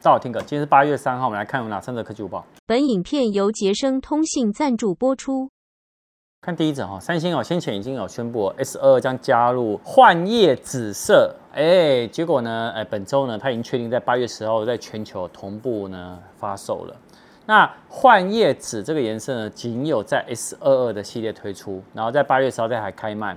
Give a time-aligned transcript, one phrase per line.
[0.00, 2.46] 大家好，听哥，今天是八月三号，我们来看有哪三则科技午报。
[2.66, 5.50] 本影片由杰生通信赞助播出。
[6.40, 16.94] 看第一则哈，三星哦，先前已经有宣布 S 二二将加入幻夜紫色，哎，结果呢，哎，本周呢，它已经确定在八月十号在全球同步呢发售了。
[17.46, 23.36] 那幻夜紫这个颜色呢，仅有在 S 二二的系列推出，然后在八月十号在还开卖。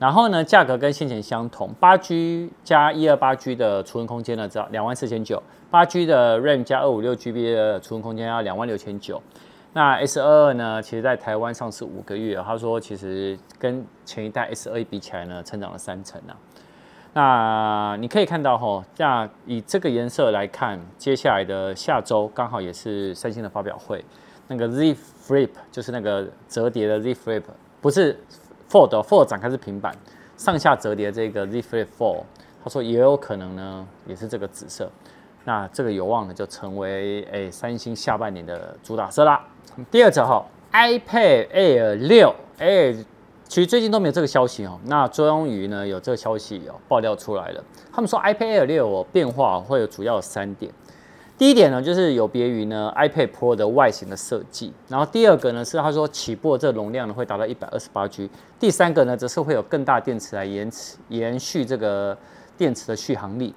[0.00, 5.36] 然后呢，价格跟先前相同，八 G 加一二八 G 的储存空间呢，只要两万四千九；
[5.70, 9.20] 八 G 的 RAM 加二五六 GB 的储存空间要两万六千九。
[9.74, 16.32] 那 S 二二呢，其实在台湾上市五个月，他说其实跟前一代 S 二一比起来呢，成长了三成啊。
[17.12, 24.02] 那你可以看到哈，那以这个颜色来看，接下来的下周刚好也是三星的发表会，
[24.48, 24.96] 那个 Z
[25.26, 27.42] Flip 就是那个折叠的 Z Flip，
[27.82, 28.18] 不是。
[28.70, 29.92] Fold Fold 展开是平板，
[30.36, 32.22] 上下折叠这个 Z Flip Four，
[32.62, 34.88] 他说也有可能呢，也是这个紫色。
[35.44, 39.44] 那这个有望呢就成为诶、三星下半年的主打色啦。
[39.90, 42.92] 第二则哈，iPad Air 六，哎，
[43.48, 44.78] 其实最近都没有这个消息哦。
[44.84, 47.64] 那终于呢有这个消息哦爆料出来了。
[47.92, 50.72] 他们说 iPad Air 六哦变化会有主要有三点。
[51.40, 54.70] 第一点呢，就是有别于呢 iPad Pro 的外形的设计。
[54.88, 58.28] 然后第二个呢，是他说起步这容量呢会达到一百二十八 G。
[58.58, 62.14] 第三个呢，则是会有更大电池来延迟延续这个
[62.58, 63.54] 电池的续航力。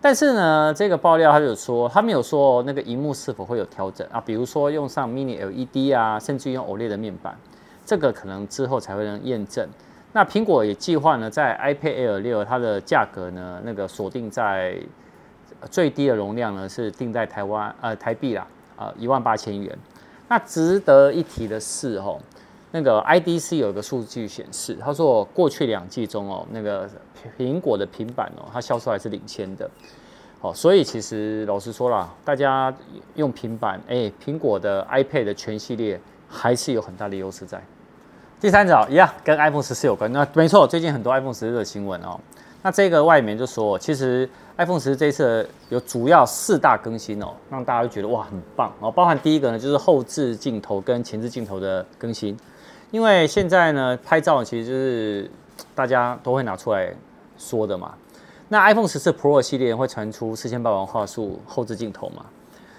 [0.00, 7.36] 但是呢，这个爆料他就说，他没有说那个荧幕是否会有调整啊，比如说用上 Mini LED 啊，甚至用 OLED 的面板，
[7.84, 9.68] 这个可能之后才会能验证。
[10.12, 14.78] 那苹果也计划呢，在 iPad Air 六它的价格呢，那个锁定在。
[15.70, 19.78] 最低的容量呢是定在台湾呃台币啦，呃一万八千元。
[20.28, 22.18] 那值得一提的是哦，
[22.70, 26.88] 那个 IDC 有一个数据显示，他说过去两季中哦，那个
[27.38, 29.70] 苹果的平板哦，它销售还是领先的。
[30.40, 32.74] 哦，所以其实老实说啦，大家
[33.14, 37.62] 用平板，哎，苹果的 iPad 的全系列还是有很大的优势在。
[38.40, 42.20] 第三者一样跟 iPhone 十四有关，那没错，最近很多 iPhone 十四的新闻哦。
[42.64, 44.26] 那这个外面就说，其实
[44.56, 48.90] iPhone 十四这一次有主要四大更新哦，让大家觉得哇很棒哦。
[48.90, 52.34] 包含第一个呢，就是后置镜头跟前置镜头的更新，
[52.90, 55.30] 因为现在呢拍照其实就是
[55.74, 56.90] 大家都会拿出来
[57.36, 57.94] 说的嘛。
[58.48, 62.24] 那 iPhone 十四 Pro 系列会传出四千八百万画素后置镜头嘛？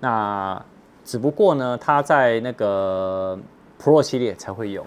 [0.00, 0.64] 那
[1.04, 3.38] 只不过呢，它在那个
[3.78, 4.86] Pro 系列才会有。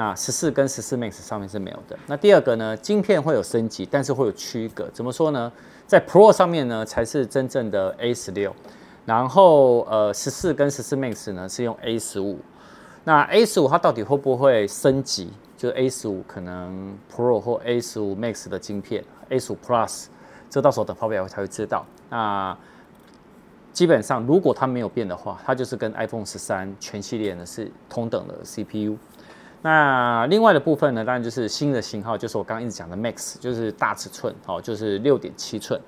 [0.00, 1.94] 那十四跟十四 Max 上面是没有的。
[2.06, 4.88] 那第二个呢，晶片会有升级，但是会有区隔。
[4.94, 5.52] 怎么说呢？
[5.86, 8.50] 在 Pro 上面呢，才是真正的 A 十六，
[9.04, 12.38] 然后呃，十四跟十四 Max 呢是用 A 十五。
[13.04, 15.30] 那 A 十五它到底会不会升级？
[15.54, 20.06] 就 A 十五可能 Pro 或 A 十五 Max 的晶片，A 十五 Plus，
[20.48, 21.84] 这到时候等发表才会知道。
[22.08, 22.56] 那
[23.74, 28.96] 基本上如果它没有变的话，它就是跟 iPhone 十三全系列呢是同等的 CPU。
[29.62, 35.78] 那另外的部分呢，当然就是新的型号，就是我刚刚一直讲的 Max，就是大尺寸，哦，就是六点七寸。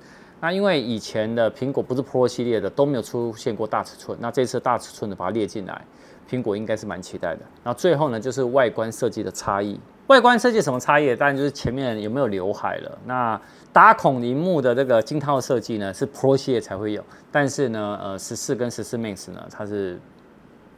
[0.41, 5.83] 那因为以前的苹果不是 Pro 系列的都没有出现过大尺寸，那这次大尺寸的把它列进来，
[6.29, 7.41] 苹果应该是蛮期待的。
[7.65, 9.81] 那最后呢，就是外观设计的差异。
[10.09, 11.17] 外观设计什么差异？
[11.17, 12.99] 当然就是前面有没有刘海了。
[13.07, 13.41] 那
[13.73, 19.99] 打孔铃幕的这个金套设计呢，是 Pro 系列才会有，但是呢，呃，十四跟十四 Max 呢，它是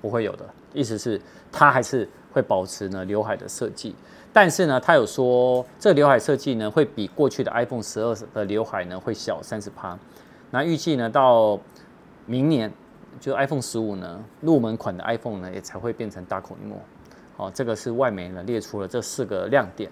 [0.01, 0.45] 不会有的。
[0.73, 2.09] 意思是它还是。
[2.35, 3.95] 会保持呢刘海的设计，
[4.33, 9.97] 但是呢，他有说这个刘海设计呢会比过去的 iPhone 十二的刘海呢会小三十趴。
[10.51, 11.57] 那预计呢到
[12.27, 12.73] 明年，
[13.21, 16.81] 就 iPhone 十五呢入门款的 iPhone 呢也才会变成大孔一幕。
[17.37, 19.89] 好，这个是外媒呢列出了这四个亮点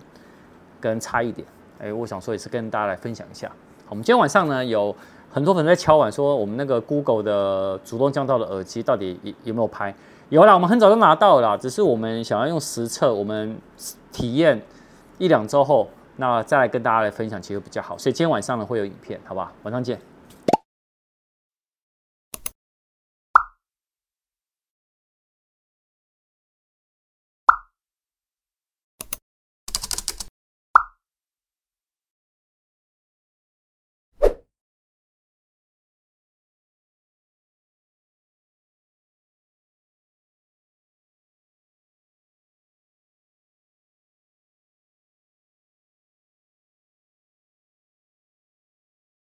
[0.80, 1.46] 跟差异点。
[1.78, 3.46] 哎，我想说也是跟大家来分享一下。
[3.84, 4.94] 好，我们今天晚上呢有
[5.30, 9.94] 很多粉丝在敲碗说，我们那个 Google 的主动降噪的耳机到底有有没有拍？
[10.32, 13.54] 有啦，我们很早就拿到了，只是我们想要用实测，我们
[14.10, 14.58] 体验
[15.18, 17.98] 一两周后，那再来跟大家来分享，其实比较好。
[17.98, 19.52] 所以今天晚上呢会有影片，好不好？
[19.64, 19.98] 晚上见。